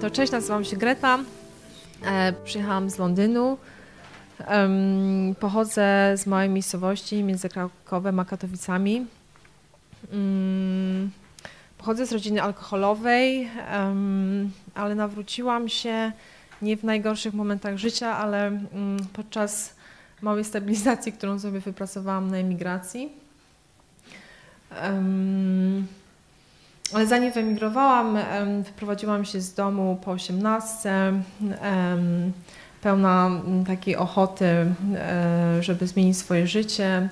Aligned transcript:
To 0.00 0.10
cześć, 0.10 0.32
nazywam 0.32 0.64
się 0.64 0.76
Greta. 0.76 1.18
E, 2.06 2.32
przyjechałam 2.44 2.90
z 2.90 2.98
Londynu. 2.98 3.58
Pochodzę 5.40 6.14
z 6.16 6.26
małej 6.26 6.48
miejscowości 6.48 7.22
między 7.22 7.48
Krakowem 7.48 8.20
a 8.20 8.24
Katowicami. 8.24 9.06
Mm, 10.12 11.10
pochodzę 11.78 12.06
z 12.06 12.12
rodziny 12.12 12.42
alkoholowej, 12.42 13.50
ale 14.74 14.94
nawróciłam 14.94 15.68
się 15.68 16.12
nie 16.62 16.76
w 16.76 16.84
najgorszych 16.84 17.34
momentach 17.34 17.76
życia, 17.76 18.16
ale 18.16 18.46
mm, 18.46 18.96
podczas 19.12 19.74
małej 20.22 20.44
stabilizacji, 20.44 21.12
którą 21.12 21.38
sobie 21.38 21.60
wypracowałam 21.60 22.30
na 22.30 22.36
emigracji. 22.36 23.12
Ale 26.92 27.06
zanim 27.06 27.32
wyemigrowałam, 27.32 28.18
wyprowadziłam 28.62 29.24
się 29.24 29.40
z 29.40 29.54
domu 29.54 29.98
po 30.04 30.10
18, 30.10 31.12
pełna 32.86 33.30
takiej 33.66 33.96
ochoty, 33.96 34.44
e, 34.44 35.58
żeby 35.60 35.86
zmienić 35.86 36.16
swoje 36.16 36.46
życie, 36.46 37.08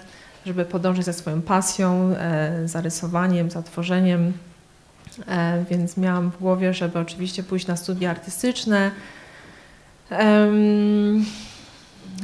żeby 0.46 0.64
podążyć 0.64 1.04
za 1.04 1.12
swoją 1.12 1.42
pasją, 1.42 2.14
e, 2.18 2.68
za 2.68 2.80
rysowaniem, 2.80 3.50
za 3.50 3.62
tworzeniem. 3.62 4.32
E, 5.26 5.64
więc 5.70 5.96
miałam 5.96 6.30
w 6.30 6.38
głowie, 6.38 6.74
żeby 6.74 6.98
oczywiście 6.98 7.42
pójść 7.42 7.66
na 7.66 7.76
studia 7.76 8.10
artystyczne. 8.10 8.90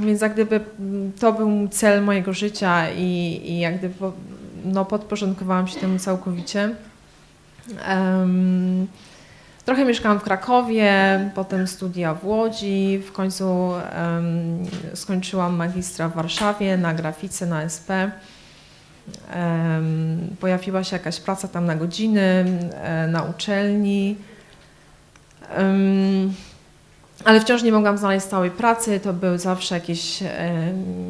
Więc 0.00 0.20
jak 0.20 0.32
gdyby 0.32 0.60
to 1.20 1.32
był 1.32 1.68
cel 1.68 2.02
mojego 2.02 2.32
życia 2.32 2.90
i, 2.90 3.40
i 3.44 3.60
jak 3.60 3.78
gdyby 3.78 3.94
no, 4.64 4.84
podporządkowałam 4.84 5.68
się 5.68 5.80
temu 5.80 5.98
całkowicie. 5.98 6.74
Um, 7.70 8.86
trochę 9.64 9.84
mieszkałam 9.84 10.20
w 10.20 10.22
Krakowie, 10.22 10.92
potem 11.34 11.66
studia 11.66 12.14
w 12.14 12.24
Łodzi, 12.24 13.02
w 13.06 13.12
końcu 13.12 13.44
um, 13.46 14.66
skończyłam 14.94 15.56
magistra 15.56 16.08
w 16.08 16.14
Warszawie 16.14 16.76
na 16.76 16.94
grafice 16.94 17.46
na 17.46 17.62
SP. 17.76 17.88
Um, 19.34 20.36
pojawiła 20.40 20.84
się 20.84 20.96
jakaś 20.96 21.20
praca 21.20 21.48
tam 21.48 21.66
na 21.66 21.76
godziny, 21.76 22.44
e, 22.74 23.06
na 23.06 23.22
uczelni. 23.22 24.16
ale 27.24 27.40
wciąż 27.40 27.62
nie 27.62 27.72
mogłam 27.72 27.98
znaleźć 27.98 28.26
stałej 28.26 28.50
pracy. 28.50 29.00
To 29.00 29.12
były 29.12 29.38
zawsze 29.38 29.74
jakieś, 29.74 30.22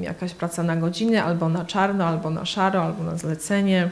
jakaś 0.01 0.35
praca 0.35 0.63
na 0.63 0.77
godziny, 0.77 1.23
albo 1.23 1.49
na 1.49 1.65
czarno, 1.65 2.05
albo 2.05 2.31
na 2.31 2.45
szaro, 2.45 2.83
albo 2.83 3.05
na 3.05 3.17
zlecenie. 3.17 3.91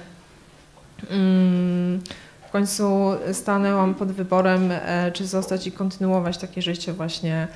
W 2.49 2.51
końcu 2.51 3.11
stanęłam 3.33 3.95
pod 3.95 4.13
wyborem, 4.13 4.71
e, 4.73 5.13
czy 5.13 5.27
zostać 5.27 5.67
i 5.67 5.73
kontynuować 5.73 6.39
takie 6.39 6.63
życie 6.63 6.93
właśnie 6.93 7.49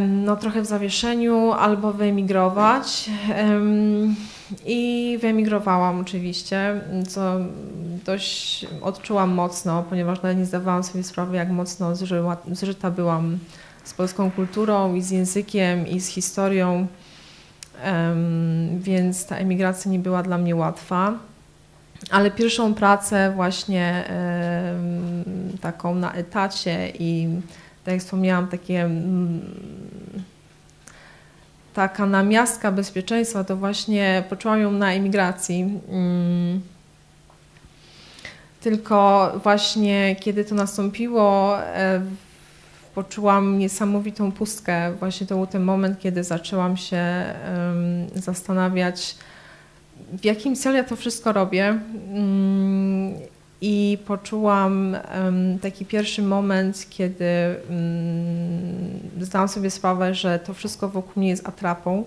no, 0.00 0.36
trochę 0.36 0.62
w 0.62 0.66
zawieszeniu 0.66 1.52
albo 1.52 1.92
wyemigrować. 1.92 3.10
I 4.66 5.18
wyemigrowałam 5.20 6.00
oczywiście, 6.00 6.80
co 7.08 7.36
dość 8.04 8.66
odczułam 8.80 9.30
mocno, 9.30 9.82
ponieważ 9.82 10.22
nawet 10.22 10.38
nie 10.38 10.46
zdawałam 10.46 10.84
sobie 10.84 11.04
sprawy, 11.04 11.36
jak 11.36 11.50
mocno 11.50 11.96
zżyła, 11.96 12.36
zżyta 12.52 12.90
byłam 12.90 13.38
z 13.84 13.94
polską 13.94 14.30
kulturą 14.30 14.94
i 14.94 15.02
z 15.02 15.10
językiem 15.10 15.86
i 15.86 16.00
z 16.00 16.06
historią, 16.06 16.86
więc 18.78 19.26
ta 19.26 19.36
emigracja 19.36 19.90
nie 19.90 19.98
była 19.98 20.22
dla 20.22 20.38
mnie 20.38 20.56
łatwa. 20.56 21.12
Ale 22.10 22.30
pierwszą 22.30 22.74
pracę 22.74 23.32
właśnie 23.34 24.04
taką 25.60 25.94
na 25.94 26.12
etacie 26.12 26.92
i 26.98 27.28
tak 27.84 27.94
jak 27.94 28.02
wspomniałam, 28.02 28.48
takie 28.48 28.90
taka 31.74 32.06
namiastka 32.06 32.72
bezpieczeństwa, 32.72 33.44
to 33.44 33.56
właśnie 33.56 34.24
poczułam 34.28 34.60
ją 34.60 34.72
na 34.72 34.92
emigracji. 34.92 35.80
Mm. 35.88 36.60
Tylko 38.60 39.32
właśnie 39.42 40.16
kiedy 40.20 40.44
to 40.44 40.54
nastąpiło, 40.54 41.58
e, 41.62 42.02
poczułam 42.94 43.58
niesamowitą 43.58 44.32
pustkę. 44.32 44.92
Właśnie 44.92 45.26
to 45.26 45.36
był 45.36 45.46
ten 45.46 45.62
moment, 45.62 46.00
kiedy 46.00 46.24
zaczęłam 46.24 46.76
się 46.76 47.04
zastanawiać, 48.14 49.16
w 50.12 50.24
jakim 50.24 50.56
celu 50.56 50.76
ja 50.76 50.84
to 50.84 50.96
wszystko 50.96 51.32
robię. 51.32 51.78
Mm, 52.12 53.14
I 53.60 53.98
poczułam 54.06 54.96
taki 55.62 55.86
pierwszy 55.86 56.22
moment, 56.22 56.86
kiedy 56.90 57.24
mm, 57.24 59.00
zdałam 59.20 59.48
sobie 59.48 59.70
sprawę, 59.70 60.14
że 60.14 60.38
to 60.38 60.54
wszystko 60.54 60.88
wokół 60.88 61.12
mnie 61.16 61.28
jest 61.28 61.48
atrapą. 61.48 62.04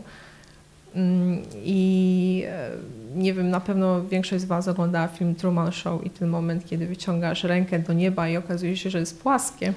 Mm, 0.96 1.42
I 1.56 2.44
e, 2.48 2.70
nie 3.16 3.34
wiem, 3.34 3.50
na 3.50 3.60
pewno 3.60 4.06
większość 4.06 4.42
z 4.42 4.46
Was 4.46 4.68
oglądała 4.68 5.08
film 5.08 5.36
Truman 5.36 5.72
Show 5.72 6.06
i 6.06 6.10
ten 6.10 6.30
moment, 6.30 6.66
kiedy 6.66 6.88
wyciągasz 6.88 7.44
rękę 7.44 7.80
do 7.80 7.94
nieba 7.94 8.30
i 8.30 8.38
okazuje 8.38 8.78
się, 8.78 8.90
że 8.90 9.00
jest 9.00 9.22
płaskie. 9.22 9.74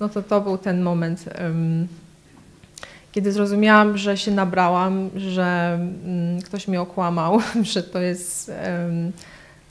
No 0.00 0.08
to 0.08 0.22
to 0.22 0.40
był 0.40 0.58
ten 0.58 0.82
moment, 0.82 1.24
kiedy 3.12 3.32
zrozumiałam, 3.32 3.98
że 3.98 4.16
się 4.16 4.30
nabrałam, 4.30 5.10
że 5.16 5.78
mm, 6.04 6.42
ktoś 6.42 6.68
mnie 6.68 6.80
okłamał, 6.80 7.40
że 7.72 7.82
to 7.82 7.98
jest 7.98 8.52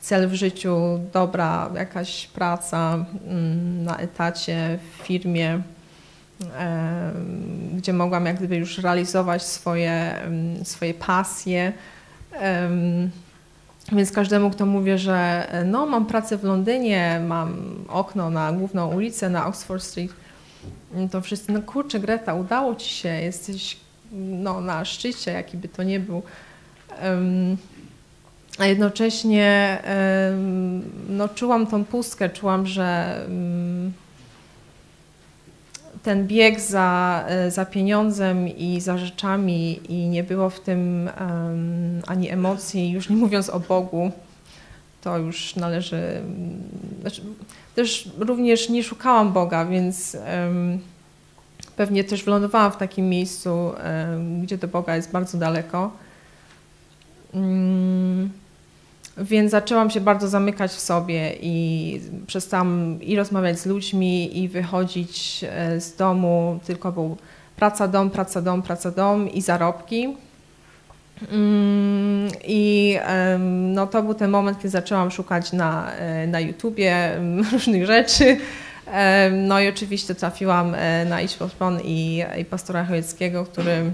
cel 0.01 0.27
w 0.27 0.33
życiu, 0.33 0.99
dobra 1.13 1.69
jakaś 1.75 2.27
praca 2.27 3.05
mm, 3.27 3.83
na 3.83 3.97
etacie 3.97 4.79
w 4.81 5.05
firmie, 5.05 5.61
gdzie 7.73 7.93
mogłam 7.93 8.25
jak 8.25 8.37
gdyby 8.37 8.55
już 8.55 8.77
realizować 8.77 9.43
swoje, 9.43 10.15
swoje 10.63 10.93
pasje. 10.93 11.73
Więc 13.91 14.11
każdemu, 14.11 14.49
kto 14.49 14.65
mówi, 14.65 14.97
że 14.97 15.47
no, 15.65 15.85
mam 15.85 16.05
pracę 16.05 16.37
w 16.37 16.43
Londynie, 16.43 17.21
mam 17.27 17.75
okno 17.87 18.29
na 18.29 18.51
główną 18.51 18.95
ulicę 18.95 19.29
na 19.29 19.47
Oxford 19.47 19.83
Street, 19.83 20.11
to 21.11 21.21
wszyscy, 21.21 21.51
no 21.51 21.61
kurczę 21.61 21.99
Greta, 21.99 22.33
udało 22.33 22.75
Ci 22.75 22.89
się, 22.89 23.09
jesteś 23.09 23.77
no, 24.11 24.61
na 24.61 24.85
szczycie, 24.85 25.31
jaki 25.31 25.57
by 25.57 25.67
to 25.67 25.83
nie 25.83 25.99
był. 25.99 26.23
Um, 27.03 27.57
a 28.59 28.65
jednocześnie 28.65 29.77
um, 30.29 30.83
no, 31.09 31.29
czułam 31.29 31.67
tą 31.67 31.85
pustkę, 31.85 32.29
czułam, 32.29 32.67
że 32.67 33.19
um, 33.27 33.93
ten 36.03 36.27
bieg 36.27 36.59
za, 36.59 37.23
e, 37.27 37.51
za 37.51 37.65
pieniądzem 37.65 38.47
i 38.47 38.81
za 38.81 38.97
rzeczami 38.97 39.79
i 39.93 40.07
nie 40.07 40.23
było 40.23 40.49
w 40.49 40.59
tym 40.59 41.09
ani 42.07 42.29
emocji, 42.29 42.91
już 42.91 43.09
nie 43.09 43.15
mówiąc 43.15 43.49
o 43.49 43.59
Bogu, 43.59 44.11
to 45.01 45.17
już 45.17 45.55
należy. 45.55 46.21
Znaczy, 47.01 47.21
też 47.75 48.09
również 48.17 48.69
nie 48.69 48.83
szukałam 48.83 49.33
Boga, 49.33 49.65
więc 49.65 50.17
pewnie 51.75 52.03
też 52.03 52.23
wylądowałam 52.23 52.71
w 52.71 52.77
takim 52.77 53.09
miejscu, 53.09 53.71
gdzie 54.43 54.57
do 54.57 54.67
Boga 54.67 54.95
jest 54.95 55.11
bardzo 55.11 55.37
daleko. 55.37 55.91
Um, 57.33 58.29
więc 59.17 59.51
zaczęłam 59.51 59.89
się 59.89 60.01
bardzo 60.01 60.27
zamykać 60.27 60.71
w 60.71 60.79
sobie 60.79 61.33
i 61.41 62.01
przestałam 62.27 62.99
i 63.01 63.15
rozmawiać 63.15 63.59
z 63.59 63.65
ludźmi, 63.65 64.39
i 64.39 64.47
wychodzić 64.49 65.45
e, 65.49 65.81
z 65.81 65.95
domu, 65.95 66.59
tylko 66.65 66.91
był 66.91 67.17
praca, 67.55 67.87
dom, 67.87 68.09
praca, 68.09 68.41
dom, 68.41 68.61
praca, 68.61 68.91
dom 68.91 69.29
i 69.29 69.41
zarobki. 69.41 70.17
Mm, 71.31 72.31
I 72.43 72.97
no, 73.49 73.87
to 73.87 74.03
był 74.03 74.13
ten 74.13 74.31
moment, 74.31 74.57
kiedy 74.57 74.69
zaczęłam 74.69 75.11
szukać 75.11 75.53
na, 75.53 75.91
e, 75.91 76.27
na 76.27 76.39
YouTubie 76.39 77.11
różnych 77.51 77.85
rzeczy. 77.85 78.37
No 79.31 79.59
i 79.59 79.67
oczywiście 79.67 80.15
trafiłam 80.15 80.75
e, 80.75 81.05
na 81.05 81.21
Idź 81.21 81.35
Pod 81.35 81.51
i, 81.83 82.23
i 82.37 82.45
pastora 82.45 82.85
Chojeckiego, 82.85 83.45
który 83.45 83.91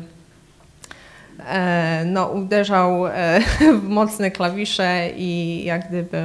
e, 1.48 2.04
no, 2.06 2.28
uderzał 2.28 3.04
w 3.82 3.88
mocne 3.90 4.32
klawisze 4.32 5.10
i 5.16 5.62
jak 5.66 5.88
gdyby 5.90 6.18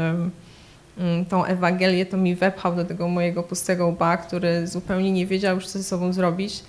mm, 0.98 1.24
tą 1.28 1.44
Ewangelię 1.44 2.06
to 2.06 2.16
mi 2.16 2.34
wepchał 2.34 2.76
do 2.76 2.84
tego 2.84 3.08
mojego 3.08 3.42
pustego 3.42 3.86
łba, 3.86 4.16
który 4.16 4.66
zupełnie 4.66 5.12
nie 5.12 5.26
wiedział 5.26 5.54
już 5.54 5.66
co 5.66 5.78
ze 5.78 5.84
sobą 5.84 6.12
zrobić. 6.12 6.62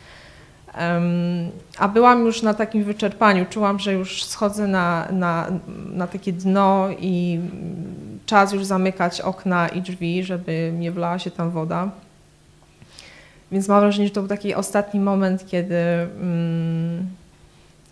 A 1.78 1.88
byłam 1.88 2.26
już 2.26 2.42
na 2.42 2.54
takim 2.54 2.84
wyczerpaniu, 2.84 3.46
czułam, 3.50 3.80
że 3.80 3.94
już 3.94 4.26
schodzę 4.26 4.68
na, 4.68 5.08
na, 5.12 5.48
na 5.94 6.08
takie 6.08 6.34
dno 6.34 6.88
i 7.00 7.40
czas 8.26 8.54
już 8.54 8.66
zamykać 8.66 9.22
okna 9.22 9.68
i 9.68 9.82
drzwi, 9.82 10.24
żeby 10.24 10.74
nie 10.80 10.92
wlała 10.92 11.20
się 11.20 11.32
tam 11.32 11.52
woda. 11.52 11.92
Więc 13.52 13.68
mam 13.68 13.80
wrażenie, 13.80 14.08
że 14.08 14.14
to 14.14 14.22
był 14.22 14.30
taki 14.30 14.56
ostatni 14.56 15.00
moment, 15.00 15.48
kiedy, 15.48 15.76
mm, 15.76 17.08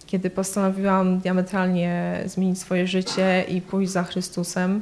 kiedy 0.05 0.29
postanowiłam 0.29 1.19
diametralnie 1.19 2.19
zmienić 2.25 2.59
swoje 2.59 2.87
życie 2.87 3.45
i 3.47 3.61
pójść 3.61 3.91
za 3.91 4.03
Chrystusem. 4.03 4.81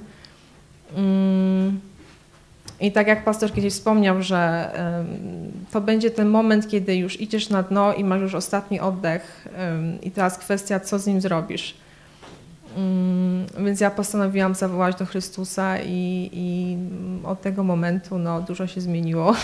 Mm, 0.95 1.79
I 2.79 2.91
tak 2.91 3.07
jak 3.07 3.23
pastor 3.23 3.53
kiedyś 3.53 3.73
wspomniał, 3.73 4.21
że 4.21 4.71
to 5.71 5.81
będzie 5.81 6.11
ten 6.11 6.29
moment, 6.29 6.67
kiedy 6.67 6.95
już 6.95 7.21
idziesz 7.21 7.49
na 7.49 7.63
dno 7.63 7.93
i 7.93 8.03
masz 8.03 8.21
już 8.21 8.35
ostatni 8.35 8.79
oddech 8.79 9.47
i 10.01 10.11
teraz 10.11 10.37
kwestia, 10.37 10.79
co 10.79 10.99
z 10.99 11.07
nim 11.07 11.21
zrobisz. 11.21 11.75
Mm, 12.77 13.45
więc 13.65 13.79
ja 13.79 13.91
postanowiłam 13.91 14.55
zawołać 14.55 14.95
do 14.95 15.05
Chrystusa 15.05 15.77
i, 15.79 16.29
i 16.33 16.77
od 17.27 17.41
tego 17.41 17.63
momentu 17.63 18.17
no, 18.17 18.41
dużo 18.41 18.67
się 18.67 18.81
zmieniło. 18.81 19.35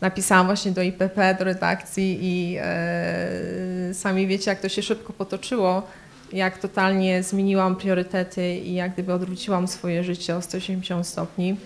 Napisałam 0.00 0.46
właśnie 0.46 0.72
do 0.72 0.82
IPP, 0.82 1.36
do 1.38 1.44
redakcji 1.44 2.18
i 2.22 2.56
e, 2.60 3.94
sami 3.94 4.26
wiecie, 4.26 4.50
jak 4.50 4.60
to 4.60 4.68
się 4.68 4.82
szybko 4.82 5.12
potoczyło 5.12 5.82
jak 6.32 6.58
totalnie 6.58 7.22
zmieniłam 7.22 7.76
priorytety 7.76 8.56
i 8.56 8.74
jak 8.74 8.92
gdyby 8.92 9.12
odwróciłam 9.12 9.68
swoje 9.68 10.04
życie 10.04 10.36
o 10.36 10.42
180 10.42 11.06
stopni. 11.06 11.56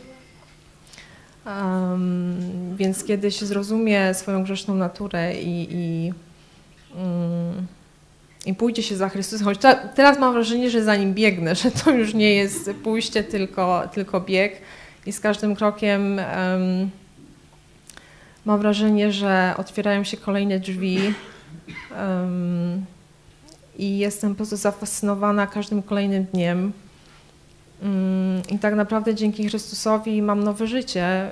Um, 1.47 2.77
więc 2.77 3.05
kiedy 3.05 3.31
się 3.31 3.47
zrozumie 3.47 4.15
swoją 4.15 4.45
grzeszną 4.45 4.75
naturę 4.75 5.35
i, 5.35 5.69
i, 5.71 6.13
um, 6.97 7.67
i 8.47 8.55
pójdzie 8.55 8.83
się 8.83 8.97
za 8.97 9.09
Chrystusem, 9.09 9.45
choć 9.45 9.59
ta, 9.59 9.75
teraz 9.75 10.19
mam 10.19 10.33
wrażenie, 10.33 10.71
że 10.71 10.85
za 10.85 10.97
nim 10.97 11.15
biegnę, 11.15 11.55
że 11.63 11.71
to 11.71 11.91
już 11.91 12.15
nie 12.15 12.35
jest 12.35 12.71
pójście, 12.85 13.25
tylko, 13.25 13.89
tylko 13.93 14.21
bieg 14.21 14.53
i 15.07 15.13
z 15.13 15.21
każdym 15.21 15.57
krokiem 15.57 16.03
um, 16.03 16.91
mam 18.45 18.61
wrażenie, 18.61 19.13
że 19.13 19.55
otwierają 19.57 20.05
się 20.05 20.17
kolejne 20.17 20.61
drzwi 20.61 20.99
i 23.79 23.99
jestem 23.99 24.31
po 24.31 24.37
prostu 24.37 24.57
zafascynowana 24.57 25.47
każdym 25.47 25.83
kolejnym 25.83 26.25
dniem. 26.25 26.73
Mm, 27.83 28.43
I 28.51 28.59
tak 28.59 28.75
naprawdę 28.75 29.15
dzięki 29.15 29.49
Chrystusowi 29.49 30.23
mam 30.23 30.45
nowe 30.45 30.67
życie 30.67 31.31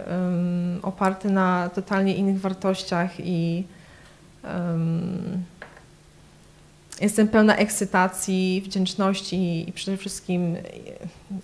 oparte 0.82 1.30
na 1.30 1.70
totalnie 1.74 2.14
innych 2.14 2.40
wartościach 2.40 3.10
i 3.20 3.64
jestem 7.00 7.28
pełna 7.28 7.56
ekscytacji, 7.56 8.62
wdzięczności 8.64 9.68
i 9.68 9.72
przede 9.72 9.96
wszystkim 9.96 10.56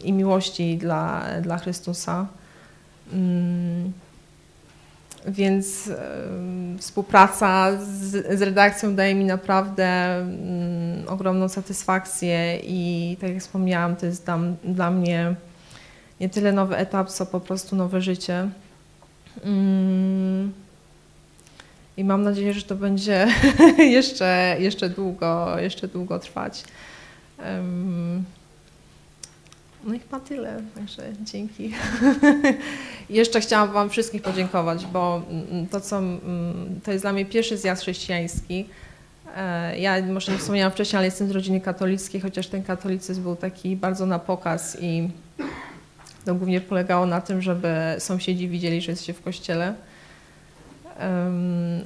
i 0.04 0.12
miłości 0.12 0.78
dla, 0.78 1.24
dla 1.42 1.58
Chrystusa. 1.58 2.26
Mm, 5.24 5.34
więc 5.34 5.90
współpraca 6.78 7.76
z, 7.76 8.38
z, 8.38 8.42
redakcją 8.42 8.94
daje 8.94 9.14
mi 9.14 9.24
naprawdę 9.24 10.16
um, 10.20 11.08
ogromną 11.08 11.48
satysfakcję 11.48 12.58
i 12.62 13.16
tak 13.20 13.30
jak 13.30 13.40
wspomniałam, 13.40 13.96
to 13.96 14.06
jest 14.06 14.26
tam, 14.26 14.56
dla 14.64 14.90
mnie 14.90 15.34
nie 16.20 16.28
tyle 16.28 16.52
nowy 16.52 16.76
etap, 16.76 17.08
co 17.08 17.26
po 17.26 17.40
prostu 17.40 17.76
nowe 17.76 18.00
życie. 18.00 18.48
Um, 19.44 20.52
I 21.96 22.04
mam 22.04 22.22
nadzieję, 22.22 22.54
że 22.54 22.62
to 22.62 22.76
będzie 22.76 23.28
jeszcze, 23.78 24.56
jeszcze, 24.58 24.88
długo, 24.88 25.58
jeszcze 25.58 25.88
długo 25.88 26.18
trwać. 26.18 26.64
Um, 27.38 28.24
no 29.84 29.94
i 29.94 29.98
chyba 29.98 30.20
tyle, 30.20 30.62
także 30.74 31.02
dzięki. 31.20 31.72
Jeszcze 33.10 33.40
chciałam 33.40 33.72
Wam 33.72 33.90
wszystkich 33.90 34.22
podziękować, 34.22 34.86
bo 34.86 35.22
mm, 35.30 35.66
to, 35.66 35.80
co, 35.80 35.98
mm, 35.98 36.80
to 36.84 36.92
jest 36.92 37.04
dla 37.04 37.12
mnie 37.12 37.24
pierwszy 37.24 37.56
zjazd 37.56 37.82
chrześcijański. 37.82 38.68
E, 39.36 39.78
ja 39.78 40.02
może 40.02 40.32
nie 40.32 40.38
wspomniałam 40.38 40.72
wcześniej, 40.72 40.98
ale 40.98 41.06
jestem 41.06 41.28
z 41.28 41.30
rodziny 41.30 41.60
katolickiej, 41.60 42.20
chociaż 42.20 42.46
ten 42.46 42.62
katolicyzm 42.62 43.22
był 43.22 43.36
taki 43.36 43.76
bardzo 43.76 44.06
na 44.06 44.18
pokaz 44.18 44.76
i 44.80 45.08
to 46.24 46.34
głównie 46.34 46.60
polegało 46.60 47.06
na 47.06 47.20
tym, 47.20 47.42
żeby 47.42 47.74
sąsiedzi 47.98 48.48
widzieli, 48.48 48.80
że 48.80 48.92
jesteście 48.92 49.14
w 49.14 49.22
kościele. 49.22 49.74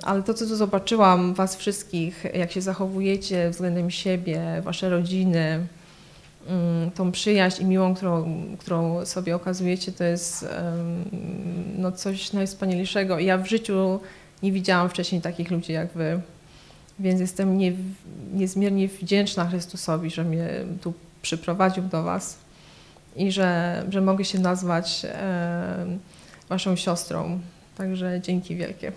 Ale 0.02 0.22
to, 0.22 0.34
co 0.34 0.46
tu 0.46 0.56
zobaczyłam 0.56 1.34
Was 1.34 1.56
wszystkich, 1.56 2.24
jak 2.34 2.52
się 2.52 2.60
zachowujecie 2.60 3.50
względem 3.50 3.90
siebie, 3.90 4.62
Wasze 4.64 4.90
rodziny, 4.90 5.66
tą 6.94 7.12
przyjaźń 7.12 7.62
i 7.62 7.64
miłą, 7.64 7.94
którą, 7.94 8.42
którą 8.58 9.06
sobie 9.06 9.36
okazujecie, 9.36 9.92
to 9.92 10.04
jest 10.04 10.48
no, 11.78 11.92
coś 11.92 12.32
najwspanialszego. 12.32 13.18
Ja 13.18 13.38
w 13.38 13.46
życiu 13.46 14.00
nie 14.42 14.52
widziałam 14.52 14.88
wcześniej 14.88 15.20
takich 15.20 15.50
ludzi 15.50 15.72
jak 15.72 15.92
wy, 15.92 16.20
więc 16.98 17.20
jestem 17.20 17.58
nie, 17.58 17.72
niezmiernie 18.34 18.88
wdzięczna 18.88 19.46
Chrystusowi, 19.46 20.10
że 20.10 20.24
mnie 20.24 20.48
tu 20.82 20.92
przyprowadził 21.22 21.82
do 21.82 22.02
was 22.02 22.38
i 23.16 23.32
że, 23.32 23.82
że 23.90 24.00
mogę 24.00 24.24
się 24.24 24.38
nazwać 24.38 25.02
e, 25.04 25.86
waszą 26.48 26.76
siostrą. 26.76 27.40
Także 27.76 28.20
dzięki 28.20 28.56
wielkie. 28.56 28.92